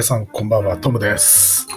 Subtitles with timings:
[0.00, 1.68] 皆さんこんばんは、トムです。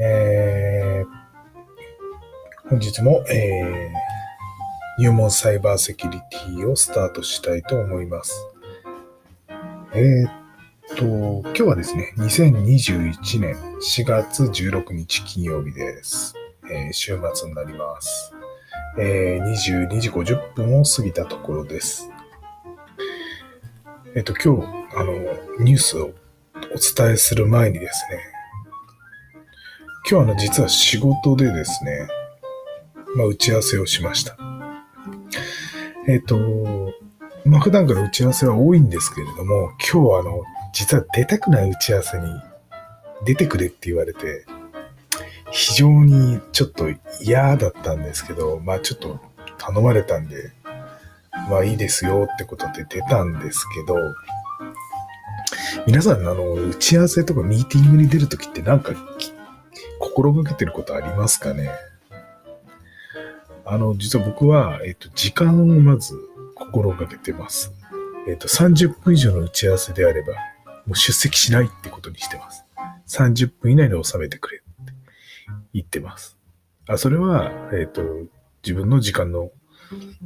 [0.00, 8.34] えー、本日も、えー、入門サイバーセキュリティをスタートしたいと思います。
[9.94, 16.34] えー、っと、今日はですね、2021年4月16日金曜日です。
[16.68, 18.32] えー週末になります。
[18.98, 22.10] えー、22時50分を過ぎたところです。
[24.16, 25.12] えっと、今日、あの、
[25.60, 26.10] ニュースをお
[27.04, 28.18] 伝えする前にですね、
[30.10, 32.08] 今日あの、実は仕事でですね、
[33.14, 34.36] まあ、打ち合わせをしました。
[36.08, 36.36] えっと、
[37.44, 42.24] まあ、普段から打ち合わせは多いんですけれども、今日はあの、実は出たくない打ち合わせに
[43.24, 44.46] 出てくれって言われて、
[45.52, 46.88] 非常にちょっと
[47.22, 49.20] 嫌だったんですけど、まあちょっと
[49.58, 50.50] 頼まれたんで、
[51.48, 53.94] まあいいですよってことで出たんですけど、
[55.86, 58.92] 皆さん、あの、打ち合わせとかミーティングに出るときってなんか
[60.00, 61.70] 心がけてることありますかね？
[63.64, 66.14] あの、実は僕は、えっと、時間をまず
[66.54, 67.72] 心がけてます。
[68.28, 70.34] えっと、30分以上の打ち合わせであれば、
[70.86, 72.64] もう出席しないってことにしてます。
[73.06, 74.92] 30分以内に収めてくれって
[75.74, 76.36] 言ってます。
[76.86, 78.02] あ、それは、えっと、
[78.62, 79.50] 自分の時間の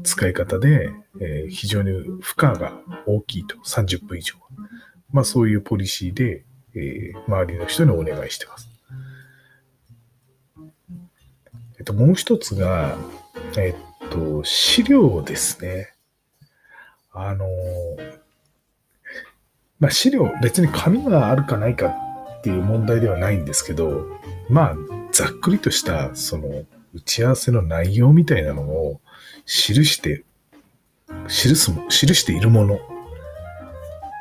[0.02, 2.72] 使い方で、えー非常に負荷が
[3.06, 4.42] 大きいと、30分以上は。
[5.12, 8.68] まあそういうポリシーで、えー周りの人にお願いしてます。
[11.78, 12.96] えっと、もう一つが、
[13.58, 13.74] え
[14.04, 15.92] っと、資料ですね。
[17.12, 17.46] あの
[19.78, 21.88] まあ資料、別に紙があるかないか
[22.38, 24.06] っていう問題ではないんですけど、
[24.48, 24.76] まあ、
[25.12, 26.64] ざっくりとした、その、
[26.94, 29.00] 打ち合わせの内容みたいなのを
[29.46, 30.24] 記して、
[31.28, 32.80] 記す、記しているもの。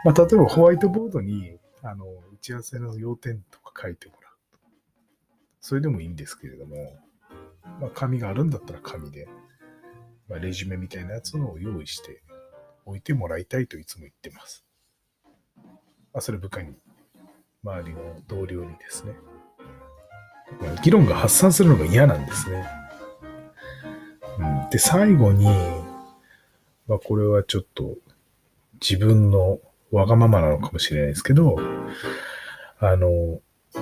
[0.03, 4.31] まあ、例えばホワイトボードに、あの、打ち合わせの要点とか書いてもらう。
[5.59, 6.97] それでもいいんですけれども、
[7.79, 9.27] まあ、紙があるんだったら紙で、
[10.27, 12.23] まあ、レジュメみたいなやつを用意して
[12.85, 14.65] おいてもらいたいといつも言ってます。
[15.55, 15.69] ま
[16.15, 16.73] あ、それ部下に、
[17.63, 19.13] 周りの同僚にですね。
[20.59, 22.65] まあ議論が発散するのが嫌なんですね。
[24.39, 25.45] うん、で、最後に、
[26.87, 27.95] まあ、これはちょっと
[28.81, 29.59] 自分の
[29.91, 31.57] わがままなのかもしれないですけど、
[32.79, 33.41] あの、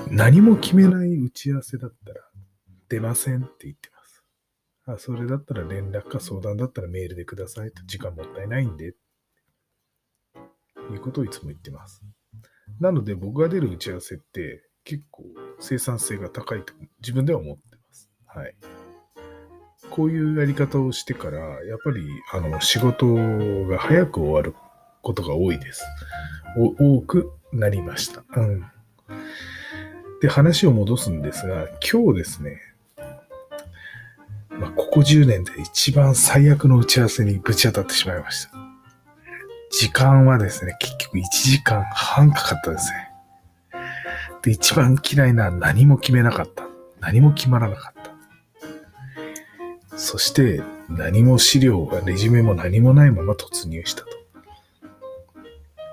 [0.10, 2.22] 何も決めない打ち合わせだったら
[2.90, 4.24] 出ませんって言ってます。
[4.86, 8.96] あそれだったら連絡か相談だったらメールでくださいと時間もったいないんで、
[10.92, 12.04] いうことをいつも言ってます。
[12.80, 15.24] なので僕が出る打ち合わせって結構
[15.60, 18.10] 生産性が高いと自分では思ってます。
[18.26, 18.56] はい。
[19.90, 23.16] こういうやり方をしてから、やっぱりあの仕事
[23.68, 24.54] が早く終わる
[25.02, 25.84] ことが多いです。
[26.58, 28.24] 多くなりました。
[28.36, 28.66] うん。
[30.22, 32.62] で、話を戻すんですが、今日ですね、
[34.60, 38.52] まあ、ここ10年で一番最悪の打ち合わせにぶち当たってしまいました。
[39.72, 43.10] 時間はですね、結局1時間半かかったですね。
[44.42, 46.68] で、一番嫌いな何も決めなかった。
[47.00, 49.98] 何も決まらなかった。
[49.98, 54.19] そして、何も資料が、レジュメも何もないまま突入したと。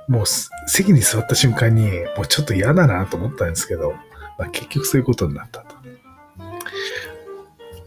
[0.09, 0.27] もう、
[0.69, 3.93] 席に座った瞬間に、もうちょっと嫌だなと思ったんですけど、
[4.39, 5.77] まあ、結局そういうことになったと。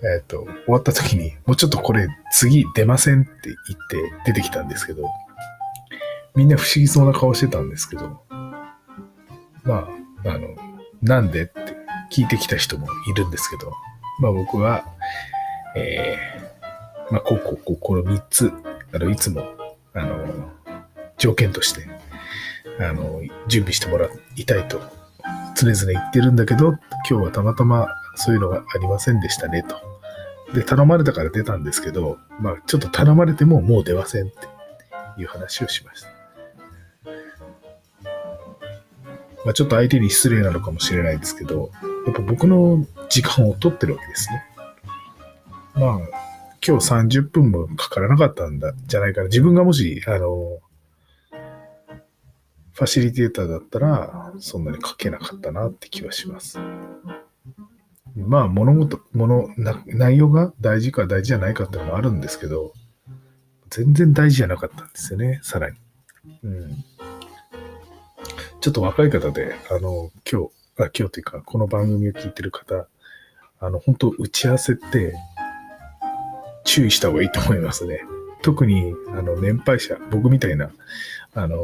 [0.01, 5.04] えっ、と、終わった時に、もうちょっとこれ次出ませんって言って出てきたんですけど、
[6.36, 8.21] みんな不思議そうな顔してたんですけど、
[9.63, 9.89] ま
[10.25, 10.56] あ、あの、
[11.01, 11.75] なんでって
[12.12, 13.74] 聞いてきた人もいるんですけど、
[14.19, 14.86] まあ僕は、
[15.75, 18.54] えー、まあこうこうこう、この3つ、
[18.94, 19.44] あの、いつも、
[19.94, 20.50] あの、
[21.18, 21.88] 条件として、
[22.79, 24.81] あの、準備してもらいたいと、
[25.56, 26.77] 常々言ってるんだけど、
[27.09, 29.75] 今日はたまたまそういうのがありませんでしたね、と。
[30.53, 36.19] で、頼まれたから出たんですけど、まあちょっと頼まれてももう出ませんっていう話をしました。
[39.45, 41.71] まあ、ちょっと相手に失礼なのかもしれないですけど、
[42.06, 44.44] やっぱ僕の時間を取ってるわけですね。
[45.75, 46.00] まあ、
[46.65, 49.27] 今日30分もかからなかったんだ、じゃないかな。
[49.27, 50.59] 自分がもし、あの、
[52.80, 56.60] ファシリテーターだったら、そんなに書けなかったなって気はします。
[58.16, 62.72] まあ、物事、物、な内容が大事か大事じゃないかってのもあるんですけど、
[63.70, 65.76] 全然大事じゃなかったんですよね、さらに。
[66.42, 66.86] うん。
[68.62, 72.88] ちょっと若い方で、あの、今日、あ今日というか、この番組を聞いてる方、
[73.60, 75.16] あの、本当打ち合わせって、
[76.64, 78.06] 注意した方がいいと思いますね。
[78.42, 80.72] 特に、あの、年配者、僕みたいな、
[81.34, 81.58] あの、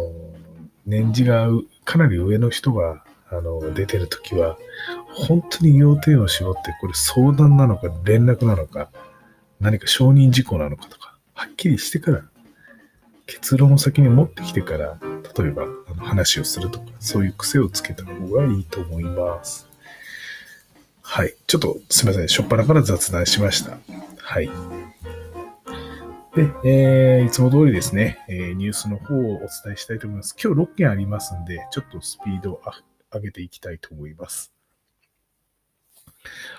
[0.85, 1.47] 年次が
[1.83, 4.57] かなり上の人があの出てるときは、
[5.07, 8.89] 本当に要点を絞って、これ相談なのか、連絡なのか、
[9.59, 12.23] 何か承認事項なのかとか、はっきりしてから、
[13.25, 14.97] 結論を先に持ってきてから、
[15.37, 19.67] 例えばあの話をするとか、そういう癖をつけた方がいいと思います。
[21.01, 21.35] はい。
[21.47, 22.27] ちょっとすいません。
[22.27, 23.77] しょっぱなから雑談しました。
[24.17, 24.49] はい。
[26.35, 30.35] で、えー、いつも通りですね、えー、ニュースの方をお伝えしたいと思います。
[30.37, 32.61] 今日6件ありますんで、ちょっとスピードを
[33.13, 34.53] 上げていきたいと思います。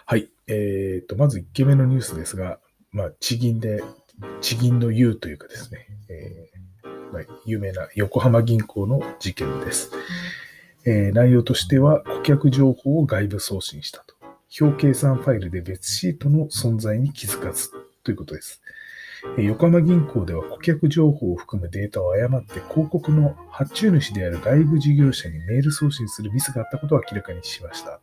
[0.06, 0.30] はい。
[0.46, 2.58] えー、と、まず1件目のニュースですが、
[2.90, 3.84] まあ、地銀で、
[4.40, 9.90] 地銀の U というかですね、えーまあ、有名な横浜銀行の事件です。
[10.86, 14.16] えー、内容としては、顧客情報を外部送信したと。
[14.58, 17.70] 表計算ファイルで別シートの存在に気づかず
[18.04, 18.62] ということです。
[19.38, 28.00] 横浜銀行では顧客情報を含むデータを誤って広告の発注主である外部事業者にメール送信するミスがあったことを明らかにしました。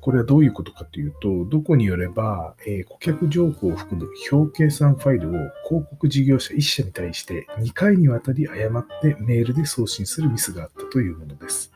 [0.00, 5.32] これはどういうことかというと、どこによれば、え顧客情報を含む表計算ファイルを
[5.68, 11.70] 広告事業者1社に対して2回にわたり誤ってメールで送信するミスがあったというものです。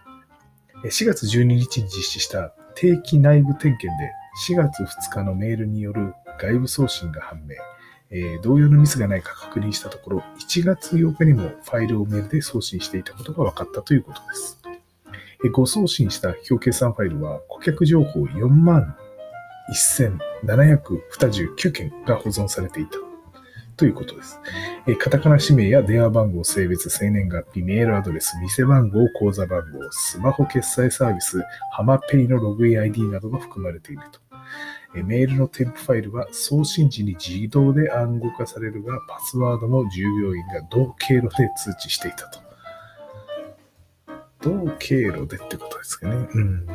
[0.83, 4.11] 4月12日に実施した定期内部点検で
[4.49, 7.57] 4月2日のメールによる外部送信が判明。
[8.13, 14.61] えー、同様のミスがないか確認したところ、1月8日にもファイルをメールで送信していたことが分かったということです。
[15.45, 18.97] えー、ご送信した表計算ファイルは、顧客情報4万
[20.45, 22.99] 1729件が保存されていた
[23.77, 24.41] ということです。
[24.87, 31.41] え、カタカナ氏名や電話番号、性別、生年月日、メールアドレス、店番号、口座番号、スマホ決済サービス、
[31.73, 34.21] ハマペイのログイン ID などが含まれていると。
[34.95, 42.41] メールの添付ファイルは送信時に自動で暗号化されるが、パスワードも従業員が同経路で通知していたと。
[44.43, 46.29] 同経路でってことですかね。
[46.35, 46.67] うん。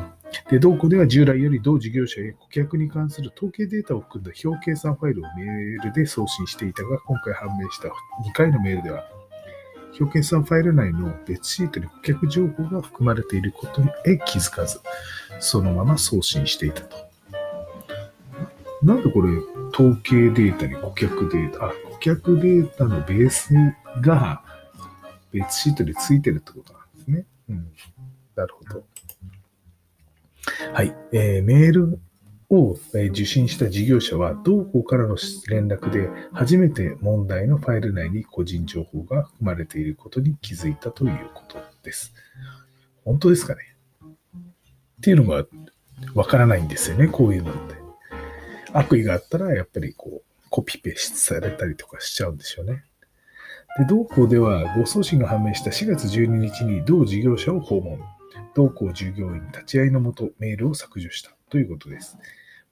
[0.50, 7.92] で、同庫では従来より同事業者へ顧客に関する統計データを含んだ表計算ファイルをメールで送信していたが、今回判明した2
[8.34, 9.04] 回のメールでは、
[9.98, 14.80] 表計算ファイル内の別シートに顧客情報が含まれていることへ気づかず、
[15.40, 17.05] そのまま送信していたと。
[18.82, 19.30] なんでこれ、
[19.72, 23.54] 統計データに顧客データ、あ、顧客データのベース
[24.00, 24.42] が
[25.32, 27.26] 別シートでついてるってことなんですね。
[27.50, 27.72] うん。
[28.36, 28.84] なるほど。
[30.72, 30.94] はい。
[31.12, 31.98] えー、メール
[32.48, 35.16] を受信した事業者は、同行からの
[35.48, 42.14] 連絡で初めて問題のファイル内に個人情報が含まれていることに気づいたということです。
[43.04, 43.60] 本当ですかね？
[44.04, 45.44] っていうのが
[46.14, 47.85] わからないんですよね、こういうのって。
[48.72, 52.84] 悪意があったら、やっぱりこう、コピペされたりとかしちゃうんですよね。
[53.78, 58.00] で、同校では、誤送信が判明した4月12日に同事業者を訪問。
[58.54, 62.16] 同校従業員立ち会いのもとメールを削除したということです。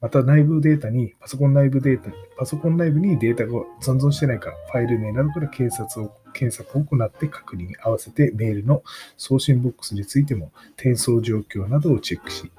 [0.04, 8.82] また内部データに、パソコン内部データ、パソコン内部にデータが存在してないか、ファイル名などから検索を検索を行って確認、合わせてメールの
[9.16, 12.52] 送信ボックスについても転送状況などをチェックし、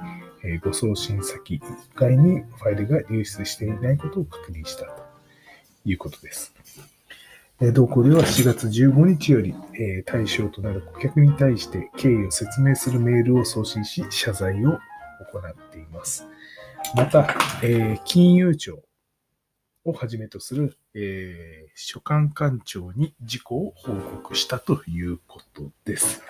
[0.44, 1.62] えご送信先以
[1.94, 5.04] 外にファイルが流出していないことを確認したと
[5.86, 6.52] いうことです。
[7.74, 14.80] 同行では4月15日より、え対象となる顧客に対して経緯を説明するメールを送信し、謝罪を
[15.32, 16.26] 行っています。
[16.94, 17.28] また、
[17.64, 18.84] え金融庁
[19.84, 26.22] をはじめとする、え所管官庁に事故を報告したということです。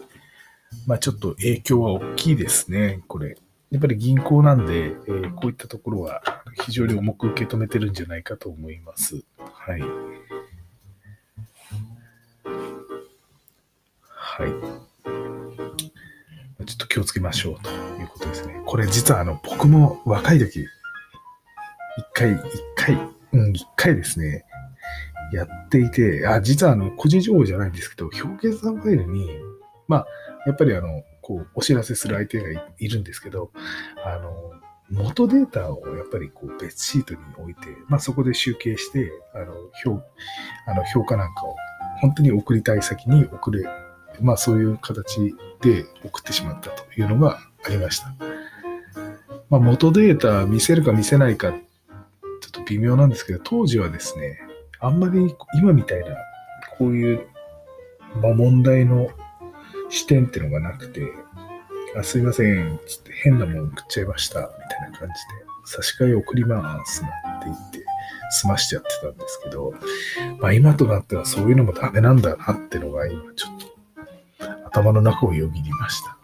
[0.86, 3.36] まあちょっと影響は大きいですね、これ。
[3.70, 6.22] やっぱり銀行なんで、えー、こういったところは
[6.64, 9.22] 非常に重く受け止めてるんじゃないかと思います。
[9.36, 9.80] はい。
[14.08, 14.90] はい。
[16.66, 18.60] ちょっと気をつけましょうということですね。
[18.66, 20.64] これ実はあの、僕も若い時、
[21.98, 22.40] 一回、一
[22.74, 22.98] 回、
[23.32, 24.44] うん、一回ですね、
[25.32, 29.28] やっていて、あ、実はあの、個人情報じゃないんですけど、表現算ファイルに、
[29.86, 30.06] まあ、
[30.46, 33.50] やっぱりあの、こう、お知らせする相手がいるんですけど、
[34.04, 34.32] あの、
[34.90, 39.54] 元データをやっぱりこう別シートに置いて、まあそこで集計して、あの、
[39.84, 40.02] 評、
[40.66, 41.54] あの、評価なんかを
[42.00, 43.64] 本当に送りたい先に送れ、
[44.20, 48.14] まあそういう形で送ってしまったというのがありました。
[49.48, 51.58] まあ元データ見せるか見せないか、ちょ
[52.48, 54.38] っと微妙なんですけど、当時はですね、
[54.78, 56.16] あんまり今みたいな、
[56.78, 57.26] こういう、
[58.22, 59.10] まあ問題の
[59.88, 61.02] 視点っていうのがなくて、
[61.96, 65.10] あすいません、つって変なもん送っちゃいました、みたいな感じで、
[65.64, 67.84] 差し替え送ります、なんて言って、
[68.30, 69.74] 済ましちゃってたんですけど、
[70.38, 76.16] まあ今となってはそういうのもダメなんだなってのが今ちょっと頭の中をよぎりました。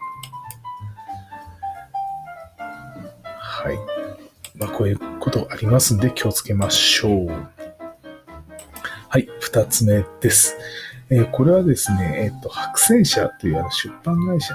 [3.67, 3.79] はい。
[4.57, 7.27] まあこういうことありますんで気をつけましょう。
[9.09, 10.57] はい、二つ目です。
[11.09, 14.53] えー、これはですね、えっ、と、白戦社というあの出版会社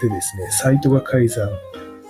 [0.00, 1.50] でですね、サイトが改ざん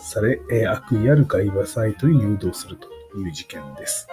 [0.00, 2.88] され、え、悪意ある外部サイトに誘導すると
[3.19, 4.07] いう事件です。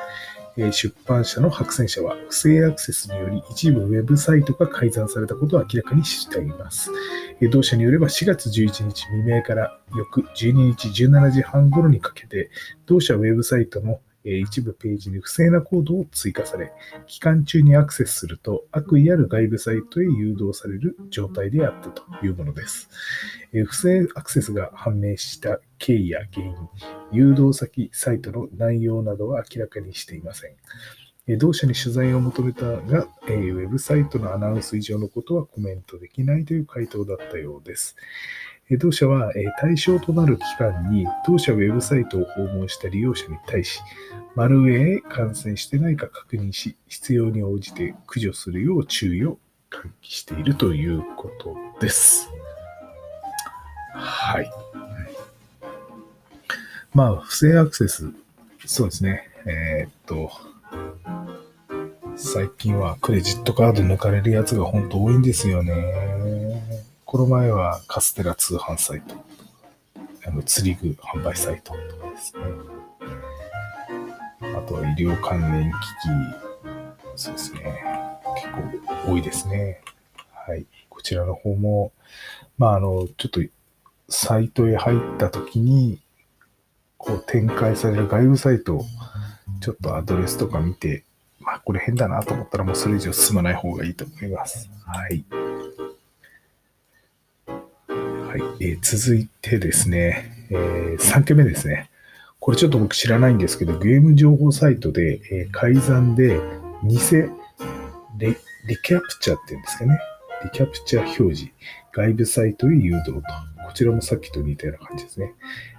[0.58, 6.92] え出版社の白戦社は不正アクセスにより一部ウェブサイトが改ざんされたことを明らかにしています。
[7.52, 12.50] 同社によれば4月11日未明から翌12日17時半頃にかけて、
[12.86, 16.72] 同社ウェブサイトの一部ページに不正なコードを追加され、
[17.08, 22.90] 期間中にアクセスすると悪意ある外部サイトへ誘導される状態であったというものです。
[23.66, 26.56] 不正アクセスが判明した経緯や原因、
[27.12, 31.38] 誘導先サイトの内容などは明らかにしていません。
[31.38, 37.96] 同社に取材を求めたが、ウェブサイトのアナウンス以上のことはコメントできないという回答だったようです。
[38.78, 43.82] 同社は対象となる期間に当社ウェブサイトを訪問した利用者に対し、
[44.36, 49.40] マルウェアへ感染してないか確認し、必要に応じて駆除するよう注意を
[49.72, 52.30] 喚起しているということです。
[53.94, 54.52] はい。
[56.94, 58.12] まあ、不正アクセス、
[58.66, 59.30] そうですね。
[59.46, 60.32] えー、っと、
[62.16, 66.89] 最近はクレジットカード抜かれるやつが本当多いんですよね。
[67.12, 69.16] この前はカステラ通販サイト、
[70.28, 72.44] あの釣り具販売サイトとかですね。
[74.56, 77.62] あとは医療関連機器、そうですね。
[78.36, 78.50] 結
[79.06, 79.82] 構多いですね。
[80.36, 80.68] はい。
[80.88, 81.94] こちらの方も、
[82.60, 83.42] まあ、あの、ちょっと
[84.08, 86.00] サイトへ入った時に、
[87.00, 88.86] こう展開される外部サイト
[89.62, 91.06] ちょっとアドレスとか見て、
[91.40, 94.70] まあこれ変だなと思ったらもうそれ以上進まない方がいいと思います。
[94.86, 95.26] はい。
[98.30, 101.90] はい、えー、続いてですね、えー、3件目ですね。
[102.40, 106.40] これちょっと僕知らないんですけど、ゲーム情報サイトで、えー、改ざんで、
[106.84, 107.00] 偽
[108.20, 110.00] レ、リキャプチャーっていうんですかね。
[110.44, 111.52] リキャプチャー表示。
[111.92, 113.22] 外部サイトへ誘導と。
[113.66, 115.34] こちらもさっきと似たような感じですね。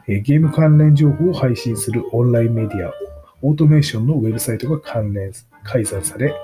[0.09, 2.93] えー、ゲーム関連情報を配信するオンラインメディア、
[3.43, 6.35] オートメーションのウェブサイトが関連、改ざんされ、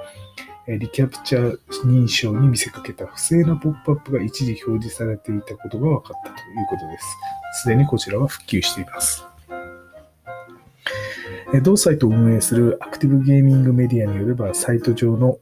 [0.68, 7.62] リキャプチャー認証に見せかけた不正なポップアップが一時表示されていたことが分かったということです。
[7.62, 9.24] すでにこちらは復旧しています。
[11.62, 15.38] 同サイトを運営するアクティブゲーミングメディアによれば、サイト上の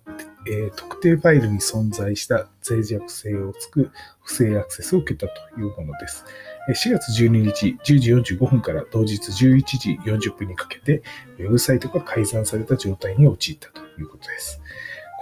[0.47, 3.91] え特定ファイルに存在した脆弱性をつく
[4.23, 6.25] 不正アクセスを受けたというものです。
[6.69, 11.03] 4月12日10時45分から同日11時40分にかけて、
[11.39, 14.61] ウェブサイトが改ざんされた状態に陥ったということです。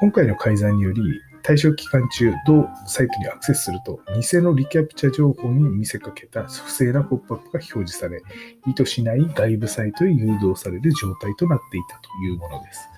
[0.02, 1.00] 今回の改ざんにより、
[1.44, 8.20] 対象期間中、同サイトにアクセスすると、偽のリキャプチャ情報に見せかけた不正なポップアップが表示され、
[8.66, 12.88] 意図しない外部サイトへ誘導される状態となっていたというものです。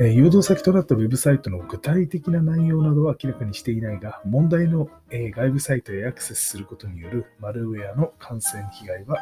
[0.00, 9.16] 誘導先となったウェブサイトの具体的な内容などは明らかにしていないが、問題の外部サイトへアクセスすることによるマルウェアの感染被害は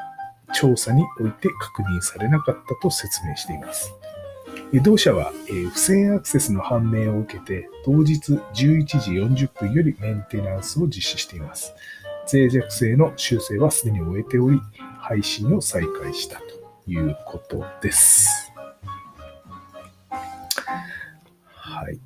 [0.55, 3.95] 調査において確認されなかったと説明しています。
[4.81, 11.75] 同社はえ、不正アクセスの判明を受けて、当日11時40分よりメンテナンスを実施しています。
[12.33, 14.61] 脆弱性の修正はすでに終えており、
[14.99, 16.45] 配信を再開したと
[16.91, 18.53] いうことです。
[21.55, 22.01] はい。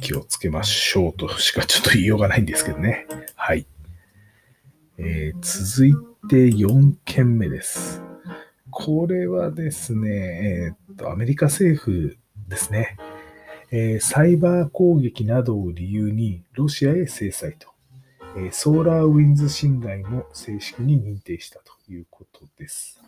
[0.00, 3.06] 気をつけましょうとしかちょっと言いようがないんですけどね。
[3.36, 3.66] はい。
[4.98, 5.94] えー、続い
[6.28, 8.02] て4件目です。
[8.70, 12.16] これはですね、えー、と、アメリカ政府
[12.48, 12.96] ですね、
[13.70, 17.68] えー、サイバー攻撃などを理由にロシアへ制裁と、
[18.36, 23.00] えー、ソーラーウィンズ侵害も正式に認定したということです。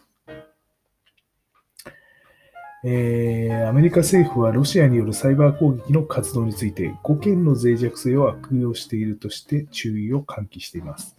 [2.85, 11.18] えー、アメリカ政府はロシアによるサイバー攻撃の活動について5件の脆弱性を悪用しているとして注意を喚起しています。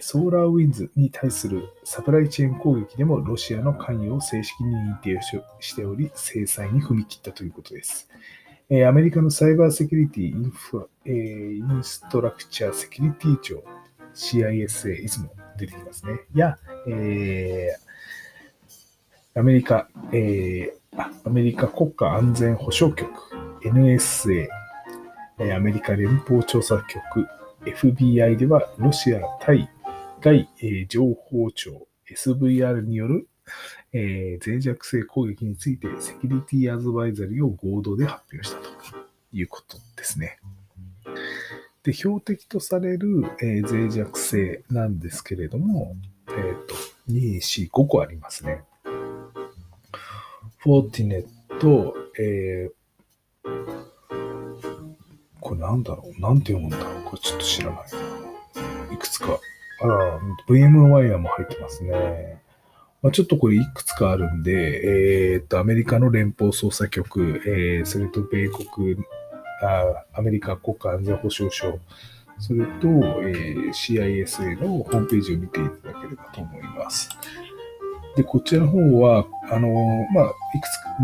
[0.00, 5.20] ソーラーウィンズに対するサプライチェーン攻撃でもロシアの関与を正式に認定
[5.60, 8.08] しており、制裁に踏み切ったということです。
[8.88, 13.62] アメリカのサイバーセキュリティインフインストラクチャーセキュリティ庁
[14.14, 16.20] CISA いつも出てきますね。
[16.34, 23.12] や、えー、アメリカ、えー、アメリカ国家安全保障局
[23.62, 24.48] NSA、
[25.54, 27.28] アメリカ連邦調査局
[27.66, 29.68] FBI ではロシア対
[30.20, 30.48] 外
[30.88, 33.28] 情報庁 SVR による
[33.92, 38.68] え、脆弱性攻撃についてセキュリティアドバイザリーを合同で発表したと
[39.32, 40.38] いうことですね。
[41.82, 45.96] で、標的とされる、え、脆弱性なんですけれども、
[46.28, 46.74] えっ、ー、と、
[47.08, 48.64] 2、4、5個ありますね。
[50.58, 53.86] フォーティネット、えー、
[55.46, 56.20] これなんだろう？
[56.20, 57.04] なんて読むんだろう？
[57.04, 58.94] これちょっと知らない。
[58.94, 59.38] いくつか。
[59.80, 62.40] あら、VM ワイヤーも入ってますね。
[63.00, 68.96] まあ、ちょっとこれいくつかあるんで、えー、っと、アメリカの連邦捜査局、えー、それと米国
[69.62, 71.78] あ、アメリカ国家安全保障省、
[72.40, 77.08] それと、えー、CISA のホームページを見ていただければと思います。
[78.16, 79.68] で、こちらの方は、あの、
[80.12, 80.96] まあ、いくつか、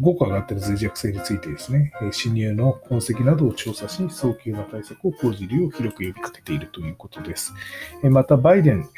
[0.00, 7.54] 5個上がっている脆弱性についてですね、侵入の痕跡などを調査し、早急な対策を講じるよう広く呼びかけているということです。
[8.02, 8.88] また、バイデン、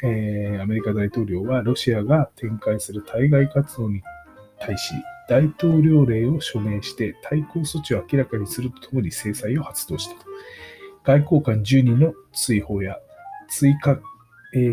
[0.61, 4.01] アメリカ大統領は、ロシアが展開する対外活動に
[4.59, 4.93] 対し、
[5.29, 10.25] 大統領令を署名して対抗措置を明らかにするとともに制裁を発動したと。
[11.03, 12.97] 外交官10人の追放や
[13.49, 13.99] 追加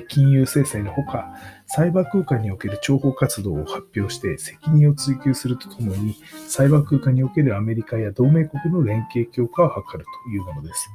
[0.09, 1.35] 金融制裁のほか、
[1.67, 6.17] サイバー空間における諜報活動を発表して責任を追及するとともに、
[6.47, 10.91] サイバー空間におけるアメリカや同盟国の連携強化を図るというものです。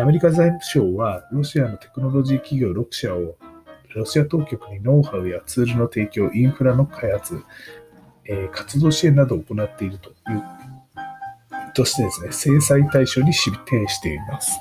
[0.00, 3.36] アメリカ財務省は、ロシアのテクノロジー企業6社を、
[3.94, 7.42] ロシア当局にノウハウやツールの提供、インフラの開発、
[8.24, 10.14] え活動支援などを行っているという、
[11.74, 14.58] としてですね、制裁対象に指定しています。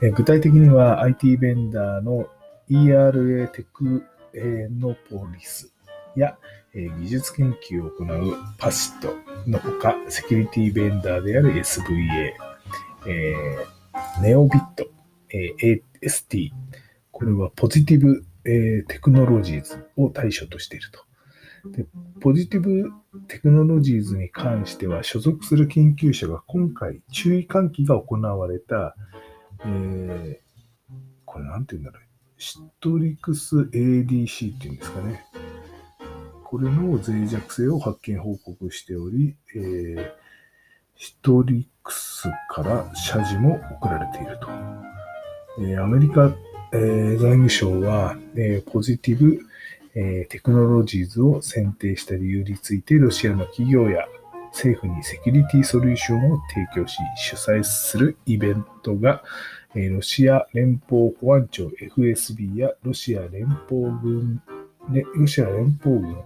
[0.00, 2.28] え具体的には IT ベンダーの
[2.70, 5.72] ERA テクノポリス
[6.14, 6.38] や、
[6.74, 9.14] え技術研究を行うパシット
[9.50, 12.32] のほか、セキュリティベンダーである SVA、
[13.06, 14.86] えー、ネオビット、
[15.30, 16.50] えー、AST、
[17.10, 21.00] これはポジティブ、えー、テクノロジーズを対象としていると。
[21.72, 21.86] で
[22.20, 22.90] ポジティブ
[23.26, 28.94] テクノロジーズに関しては、所属する研究者が今回注意喚起が行われた、
[29.64, 30.94] えー、
[31.24, 32.08] これなんて言うんだろう。
[32.40, 35.24] シトリクス ADC っていうんですかね。
[36.44, 40.10] これの脆弱性を発見報告しており、えー、
[40.96, 44.48] シトリクスから謝辞も送られていると。
[45.60, 46.32] えー、アメリカ、
[46.72, 49.40] えー、財務省は、えー、ポジティブ、
[49.94, 54.06] えー、テクノロジーズを選定した理由について、ロシアの企業や
[54.52, 59.22] 政府にセキュリティソリューションを提供し、主催するイベントが、
[59.74, 64.42] ロシア連邦保安庁 FSB やロシア連邦軍、
[65.16, 66.16] ロシア連邦軍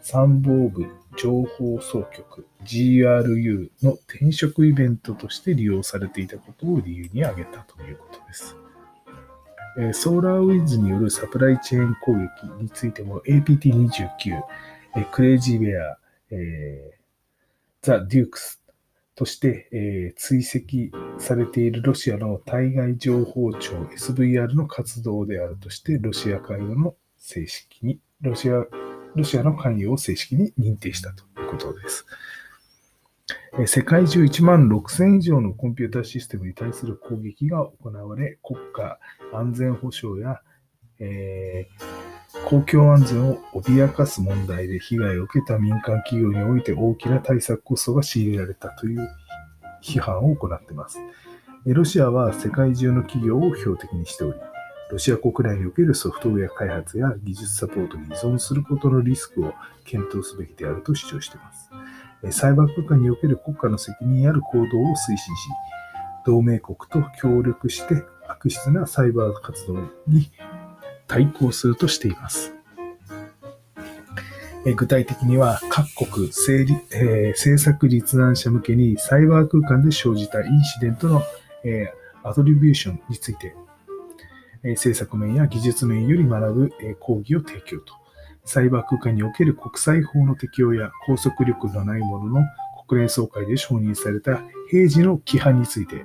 [0.00, 0.86] 参謀部
[1.16, 8.56] 情報総局 GRU の転職イベントとして利用されていたことを理由に挙げたということです。
[9.92, 14.42] ソーラーウィズによるサプライチェーン攻撃についても APT29、
[15.12, 15.98] クレイジーベア、
[16.30, 16.95] え
[17.86, 18.60] ザ・デュークス
[19.14, 28.64] として、えー、追跡されているロシアの対外情報庁 SVR の活動であるとして、ロシア関与の正式に、ロシア、
[29.14, 32.06] ロシアの関与を正式に認定したということです。
[33.66, 38.98] 世界中1万6000以上のコンピューターシステムに対する攻撃が行われ、国家
[39.32, 40.40] 安全保障や、
[40.98, 41.95] えー
[42.44, 49.08] 公共安全を脅かす問題で被害を受けた民間企業において大きな対策コストが強いれられたという
[49.82, 50.98] 批判を行っています。
[51.64, 54.38] ロシアは世界中の企業を標的にしており、
[54.92, 59.52] ロシア国内におけるソフトウェア開発や技術サポートに依存することのリスクを
[59.84, 61.70] 検討すべきであると主張しています。
[62.38, 65.28] サイバー空間における国家の責任ある行動を推進し、
[66.24, 70.30] 同盟国と協力して悪質なサイバー活動に
[71.06, 72.52] 対抗するとしています。
[74.74, 81.22] 具体的には各国政,、えー、政策立案者向けにサイバー空間で生じたインシデントの、
[81.62, 83.54] えー、アトリビューションについて、
[84.64, 87.94] えー、政策面や技術面より学ぶ、えー、講義を提供と、
[88.44, 92.46] サイバー空間における国際法の適用や拘束力のないものの
[92.86, 96.04] 国連総会で承認された平時の規範について、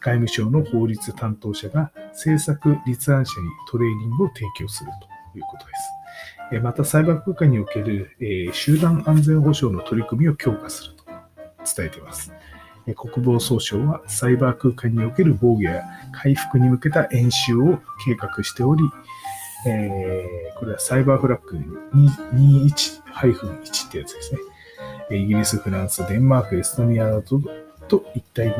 [0.00, 4.90] 外務省の法律担当者が政策立案者にトレーニングを提供する
[5.32, 6.62] ということです。
[6.62, 8.16] また、サイバー空間における
[8.52, 11.04] 集団安全保障の取り組みを強化すると
[11.76, 12.32] 伝えています。
[12.94, 18.82] 国防総省はサイバー空間における防御や回復に向けた演習を計画しており、
[19.66, 21.58] えー、これはサイバーフラッグ
[21.92, 24.40] 21-1ってやつですね。
[25.10, 27.40] イギリス、フランス、デンマーク、エストニアなど
[27.88, 28.54] と一体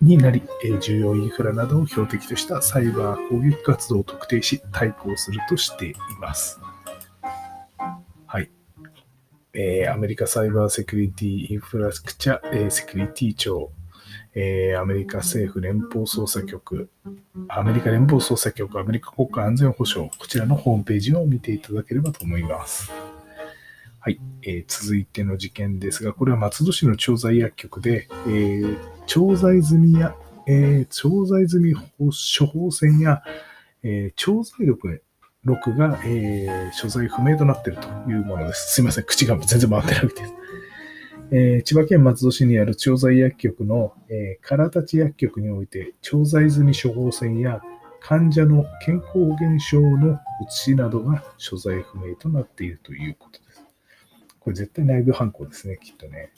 [0.00, 0.42] になり、
[0.80, 6.60] 重要インフラなどを標的としたサイバー攻撃活動を特定し対抗するとしています。
[8.26, 8.50] はい
[9.54, 13.72] えー、アメリカサイバーセキュリティインフラスクチャ、えー、セキュリティ庁、
[14.34, 16.90] えー、アメリカ政府連邦捜査局、
[17.48, 22.92] アメリカ連邦捜査局、アメリカ国家安全保障、こちらのホームページを見ていただければと思います。
[24.00, 30.14] はい、えー、続いての事件ですが、これは松戸市の調剤薬局で、えー、調剤済みや、
[30.46, 33.22] えー、調剤済み処方箋や、
[33.82, 35.02] えー、調剤力
[35.44, 38.74] 録が、えー、所在不明となっているというものです。
[38.74, 40.22] すいません、口が全然回ってなくて。
[41.30, 47.60] えー、千葉県松戸市にある調剤薬局の、えー、唐立薬局において、調剤済み処方箋や
[48.00, 53.47] 患者の健康保険証の写しなどが所在不明となっているということです。
[54.48, 56.32] これ絶対内部犯行ですね、きっとね。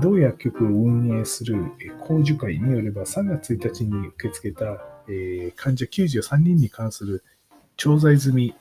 [0.00, 1.56] 同薬局を運営する
[1.98, 4.78] 公受会によれば3月1日に受け付けた、
[5.56, 7.24] 患者93人に関する
[7.76, 8.54] 調剤済み、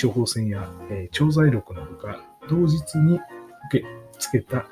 [0.00, 0.70] 処方箋や、
[1.10, 3.84] 調剤録のほか、同日に受け
[4.20, 4.68] 付けた、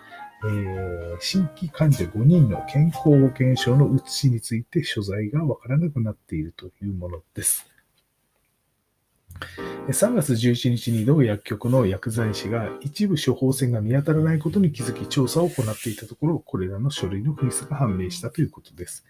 [1.18, 7.66] 新規患者5人の健康保険証の写しについて所在がわからなくなっているというものです。
[9.88, 19.05] 3月11日に同薬局の薬剤師が一部処方箋が見当たらないことに気づき調査を行っていたところ、これらの書類の紛失が判明したということです。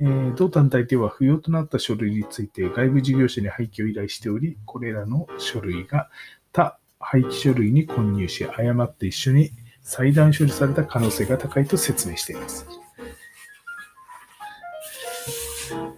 [0.00, 6.10] えー、同団体では不要となった書類について外部事業者に廃棄を依頼しており、これらの書類が
[6.52, 9.50] 他廃棄書類に混入し、誤って一緒に
[9.82, 12.66] 裁断処理された可能性が高いと説明しています。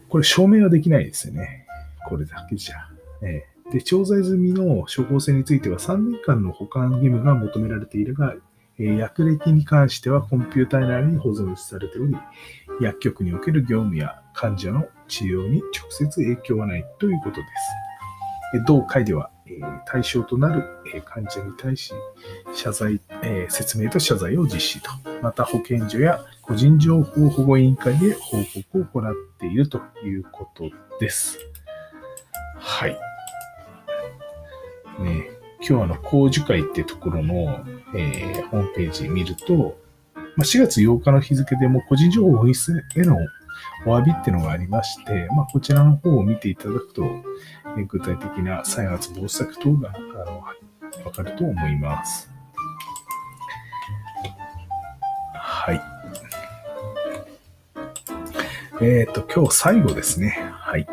[0.09, 1.66] これ証明はできないですよね。
[2.09, 2.95] これだけじゃ。
[3.22, 8.35] えー、で、調剤済みの処方箋については3年間の保管義務が求められているが、
[8.79, 12.14] え薬歴に関してはコンピューター内に保存されており、
[12.81, 18.66] 薬局における業務や患者の治療に直接影響はないということです。
[18.66, 19.31] 同会では、
[19.87, 20.64] 対象となる
[21.05, 21.94] 患者に対し、
[22.55, 23.00] 謝罪、
[23.48, 24.90] 説明と謝罪を実施と、
[25.22, 28.38] また保健所や個人情報保護委員会で報
[28.72, 31.38] 告を行っているということです。
[32.66, 32.98] はい。
[35.02, 35.31] ね
[35.66, 39.79] 今日あの、工事会ってところの、えー、ホームページ見ると、
[40.14, 43.16] まあ、4月8日の日付でも個人情報保失への
[43.87, 47.05] お詫びっていうのがありまして、まあ、こちらの方を見ていただくと、
[47.79, 50.44] えー、具体的な再発防止策等があの
[51.05, 52.31] わかると思います。
[55.35, 55.81] はい。
[58.83, 60.52] えっ、ー、と、今日最後ですね。
[60.52, 60.87] はい。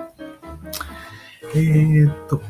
[1.55, 2.41] えっ、と、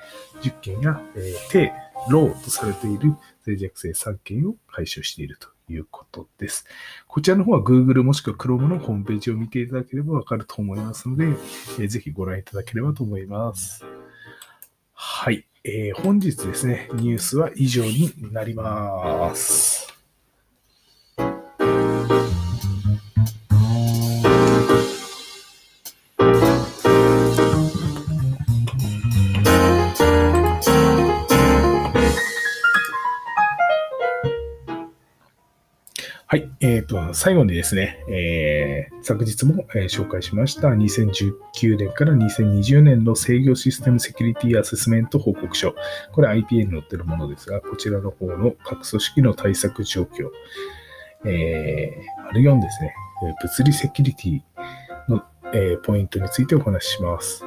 [0.42, 1.72] 10件や、えー、低、
[2.08, 3.16] Low とされている
[3.46, 6.66] 脆弱性3件を解消しているということです。
[7.08, 13.84] こちらの方は Google もしくは Chrome のホームページを見ていただければわかると思いますので、えー、ぜひご覧いただければと思います。
[14.92, 15.49] はい。
[15.62, 19.79] えー、本日ですね、ニュースは以上になります。
[36.32, 36.48] はい。
[36.60, 45.74] えっ、ー、と、最後にですね、えー、昨日も、えー、紹介しました2019年から2020年の制御システムセキュリティアセスメント報告書。
[46.12, 50.30] これ IPA に載ってるものですが、こちらの方の各組織の対策状況。
[51.24, 52.94] えー、4ですね、
[53.42, 54.40] 物理セキュリティ
[55.08, 57.44] の、えー、ポイントについてお話しします。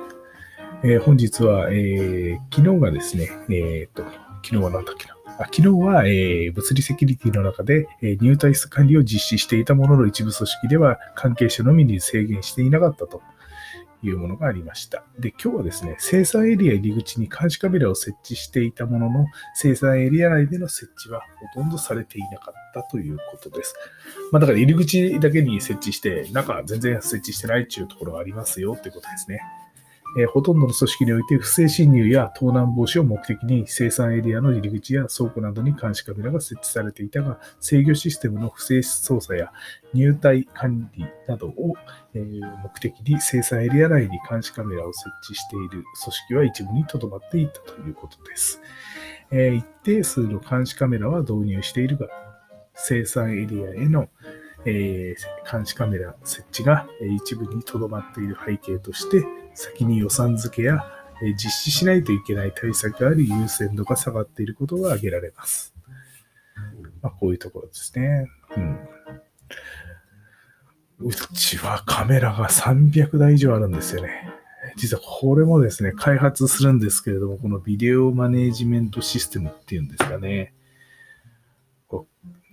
[0.83, 4.03] えー、本日は、えー、昨日がですね、えー、っと、
[4.43, 5.22] 昨日は何だっけな？
[5.39, 13.21] あ昨日は、えー、物理セキュリティの中で、えー、入退室管理を実施していたものの一部組織では関係者のみに制限していなかったと
[14.03, 15.03] いうものがありました。
[15.17, 21.21] で、今日はですね、生産エリア入り口に監視カメラを設置していたものの、生産エリア内での設置は
[21.55, 23.73] ほとんどされていなかったということです。
[24.31, 29.39] まあ、だから入り口だけに設置して、中全然設置してないっていうところがありますよってことですね。
[30.17, 39.51] えー、ほとんどの組織において不正侵入や盗難防止を目的に生産エリアの入り口や倉庫などに監視カメラが設置されていたが、制御システムの不正操作や
[39.93, 41.73] 入隊管理などを、
[42.13, 48.61] えー、目的に生産エリア内に監視カメラを設置している組織は一部にとどまっていたということです。
[49.31, 52.07] えー、一定数の監視カメラは導入しているが、
[52.75, 54.09] 生産エリアへの
[54.65, 60.83] えー、監視カメラ設置が一部にとどまっている背景として、先に予算付けや
[61.35, 65.73] 実施しないといけない対策があり、優先度が下がっていることが挙げられます。
[67.01, 68.27] まあ、こういうところですね。
[68.57, 68.79] うん。
[70.99, 74.29] うちはカメラが300台以上あるんですよね。
[74.75, 80.53] 実はこれもですね、開発するんですけれども、このビデオマネジメントシステムっていうんですかね。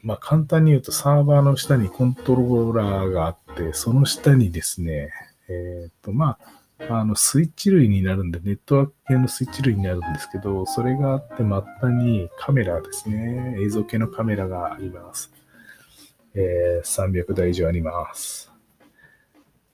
[0.02, 5.10] まあ、簡単に言うとサーバーの下にコントローラーがあって、その下にですね、
[5.48, 13.56] えっ、ー、と、まあ、あの、スイッチ類になるんで、ネットワーク系のスイッチ類になるんですけど、それがあって、末端にカメラですね。
[13.60, 15.32] 映像系のカメラがあります。
[16.34, 18.50] えー、300台以上あります。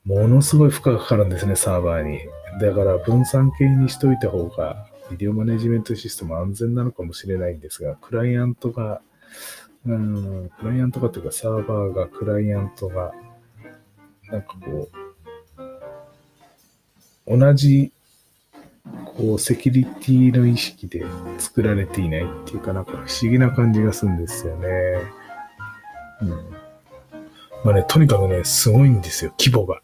[0.05, 2.21] ものすごい負荷がかかるんですね、サーバーに。
[2.61, 9.01] だから分散系にしといた方が、ビデオマネジメントシステム安全なのかもしれないんですが、クライアントが、
[9.85, 13.13] うん、クライアントがというかサーバーが、クライアントが、
[14.31, 15.06] なんかこう、
[17.27, 17.93] 同じ、
[19.05, 21.05] こう、セキュリティの意識で
[21.39, 24.69] 作られていないっていうかなんか不思議な感じがするんですよね。
[26.23, 26.29] うん。
[27.65, 29.81] まあね、とにかくね、すごいんですよ、規模が。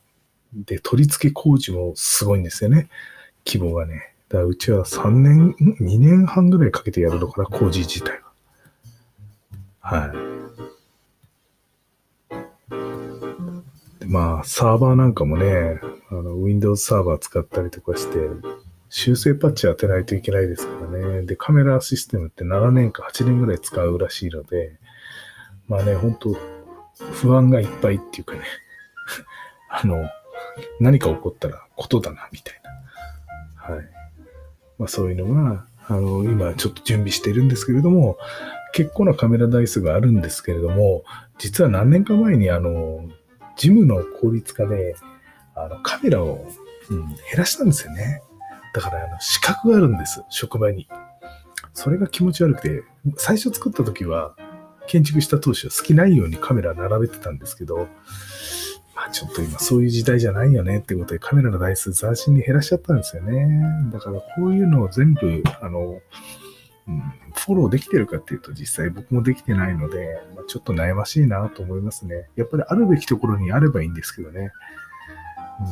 [0.54, 2.88] で、取り付け工事もすごいんですよね。
[3.46, 4.14] 規模がね。
[4.28, 8.32] だからうちは3年、2年半ぐらいかけてやるのかな、工事自体は。
[9.80, 10.31] はい。
[14.12, 18.18] まあ、サーバーなんかもね、あの、Windows サーバー使ったりとかして、
[18.90, 21.22] 修正パッチ当てないといけないですからね。
[21.22, 24.78] で、カメラシステムって7年か8年ぐらい使うらしいので、
[25.66, 26.36] まあね、本当
[27.14, 28.40] 不安がいっぱいっていうかね、
[29.70, 30.06] あの、
[30.78, 32.60] 何か起こったらことだな、みたい
[33.66, 33.74] な。
[33.74, 33.88] はい。
[34.78, 38.18] まあそういうのが、あの、今ちょっと準備してるんですけれども、
[38.74, 41.02] 結構なカメラ台数があるんですけれども、
[41.38, 43.08] 実は何年か前にあの、
[43.56, 44.94] ジムの効率化で、
[45.54, 46.46] あの、カメラを、
[46.90, 48.22] うん、減らしたんですよね。
[48.74, 50.88] だから、あの、資格があるんです、職場に。
[51.74, 52.82] それが気持ち悪くて、
[53.16, 54.34] 最初作った時は、
[54.86, 57.88] 建築した当初は好きないようにカメラ並べてたんですけど、
[58.94, 63.48] まあちょっと今そういう時代じゃないよねってことでカメラの台数斬新に減らしちゃったんですよね。
[63.92, 66.00] だからこういうのを全部、あの、
[66.88, 67.00] うん、
[67.34, 72.28] フォローできてるかっていうと実際僕もできてないので、まあ、ちょっと悩ましいなと思いますね。
[72.36, 74.50] やっぱりあるべきところにあればいいんですけどね。
[75.60, 75.66] うん、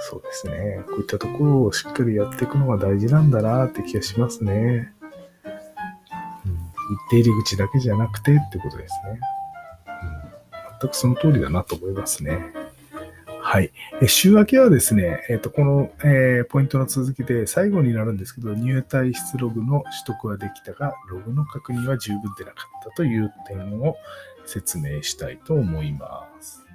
[0.00, 0.84] そうですね。
[0.86, 4.92] こういったところをしっかりやっていくのが大事なんだなって気がしますね。
[6.46, 6.58] うん、
[7.10, 9.20] 出入り口だけじゃなくてってことですね。
[9.88, 12.63] うん、全くその通りだなと思いますね。
[13.54, 13.70] はい。
[14.08, 23.94] 週明けはですね、えっ、ー、と、この、えー、ポイントの続きで最後になるんですけど、入退室ログの取得はできたが、ログの確認は十分でなかったという点を
[24.44, 26.66] 説明したいと思います。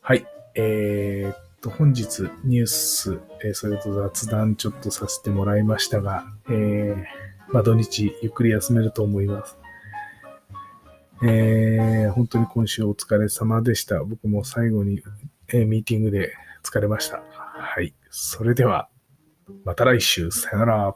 [0.00, 0.26] はい。
[0.56, 7.04] えー、と、本日ニュース、えー、それと雑談ちょっとさせてもらいましたが、えー、
[7.52, 9.59] まあ土日ゆっくり休めると思います。
[11.22, 14.02] えー、本当に今週お疲れ様でした。
[14.04, 15.02] 僕も最後に、
[15.48, 17.22] えー、ミーティングで疲れました。
[17.30, 17.94] はい。
[18.08, 18.88] それでは、
[19.64, 20.94] また来週、さよなら。